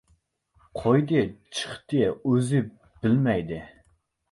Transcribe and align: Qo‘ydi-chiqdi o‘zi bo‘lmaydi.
Qo‘ydi-chiqdi 0.79 2.01
o‘zi 2.33 2.65
bo‘lmaydi. 2.79 3.63